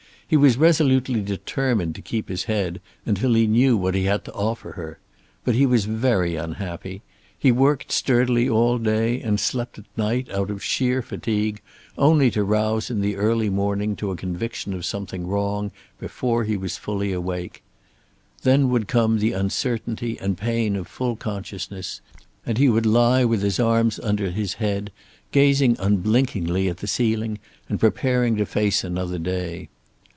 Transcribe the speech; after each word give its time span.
He 0.31 0.37
was 0.37 0.55
resolutely 0.55 1.21
determined 1.21 1.93
to 1.95 2.01
keep 2.01 2.29
his 2.29 2.45
head, 2.45 2.79
until 3.05 3.33
he 3.33 3.47
knew 3.47 3.75
what 3.75 3.95
he 3.95 4.05
had 4.05 4.23
to 4.23 4.31
offer 4.33 4.71
her. 4.71 4.97
But 5.43 5.55
he 5.55 5.65
was 5.65 5.83
very 5.83 6.37
unhappy. 6.37 7.01
He 7.37 7.51
worked 7.51 7.91
sturdily 7.91 8.47
all 8.47 8.77
day 8.77 9.19
and 9.21 9.41
slept 9.41 9.77
at 9.77 9.83
night 9.97 10.31
out 10.31 10.49
of 10.49 10.63
sheer 10.63 11.01
fatigue, 11.01 11.59
only 11.97 12.31
to 12.31 12.45
rouse 12.45 12.89
in 12.89 13.01
the 13.01 13.17
early 13.17 13.49
morning 13.49 13.93
to 13.97 14.09
a 14.11 14.15
conviction 14.15 14.73
of 14.73 14.85
something 14.85 15.27
wrong 15.27 15.69
before 15.99 16.45
he 16.45 16.55
was 16.55 16.77
fully 16.77 17.11
awake. 17.11 17.61
Then 18.43 18.69
would 18.69 18.87
come 18.87 19.19
the 19.19 19.33
uncertainty 19.33 20.17
and 20.17 20.37
pain 20.37 20.77
of 20.77 20.87
full 20.87 21.17
consciousness, 21.17 21.99
and 22.45 22.57
he 22.57 22.69
would 22.69 22.85
lie 22.85 23.25
with 23.25 23.41
his 23.41 23.59
arms 23.59 23.99
under 23.99 24.29
his 24.31 24.53
head, 24.53 24.93
gazing 25.33 25.75
unblinkingly 25.77 26.69
at 26.69 26.77
the 26.77 26.87
ceiling 26.87 27.37
and 27.67 27.81
preparing 27.81 28.37
to 28.37 28.45
face 28.45 28.85
another 28.85 29.17
day. 29.19 29.67